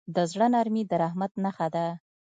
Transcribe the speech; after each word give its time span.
د 0.15 0.17
زړه 0.31 0.47
نرمي 0.53 0.83
د 0.89 0.91
رحمت 1.03 1.31
نښه 1.43 1.67
ده. 1.75 1.85